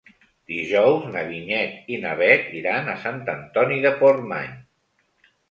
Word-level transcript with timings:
Dijous 0.51 1.03
na 1.15 1.21
Vinyet 1.27 1.91
i 1.97 1.99
na 2.07 2.15
Bet 2.23 2.49
iran 2.61 2.91
a 2.95 2.97
Sant 3.05 3.21
Antoni 3.35 3.79
de 3.87 3.93
Portmany. 4.03 4.59